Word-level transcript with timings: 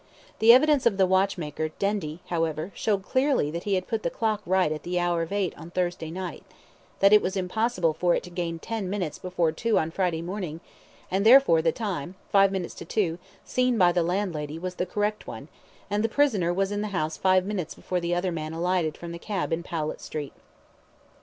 The 0.39 0.51
evidence 0.51 0.87
of 0.87 0.97
the 0.97 1.05
watchmaker, 1.05 1.69
Dendy, 1.77 2.21
however, 2.29 2.71
showed 2.73 3.03
clearly 3.03 3.51
that 3.51 3.65
he 3.65 3.75
had 3.75 3.87
put 3.87 4.01
the 4.01 4.09
clock 4.09 4.41
right 4.47 4.71
at 4.71 4.81
the 4.81 4.99
hour 4.99 5.21
of 5.21 5.31
eight 5.31 5.55
on 5.55 5.69
Thursday 5.69 6.09
night; 6.09 6.43
that 7.01 7.13
it 7.13 7.21
was 7.21 7.37
impossible 7.37 7.93
for 7.93 8.15
it 8.15 8.23
to 8.23 8.31
gain 8.31 8.57
ten 8.57 8.89
minutes 8.89 9.19
before 9.19 9.51
two 9.51 9.77
on 9.77 9.91
Friday 9.91 10.23
morning, 10.23 10.59
and 11.11 11.23
therefore, 11.23 11.61
the 11.61 11.71
time, 11.71 12.15
five 12.31 12.51
minutes 12.51 12.73
to 12.73 12.83
two, 12.85 13.19
seen 13.45 13.77
by 13.77 13.91
the 13.91 14.01
landlady 14.01 14.57
was 14.57 14.73
the 14.77 14.87
correct 14.87 15.27
one, 15.27 15.49
and 15.87 16.03
the 16.03 16.09
prisoner 16.09 16.51
was 16.51 16.71
in 16.71 16.81
the 16.81 16.87
house 16.97 17.15
five 17.15 17.45
minutes 17.45 17.75
before 17.75 17.99
the 17.99 18.15
other 18.15 18.31
man 18.31 18.53
alighted 18.53 18.97
from 18.97 19.11
the 19.11 19.19
cab 19.19 19.53
in 19.53 19.61
Powlett 19.61 20.01
Street. 20.01 20.33